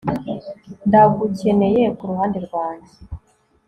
[0.87, 2.91] ndagukeneye kuruhande rwanjye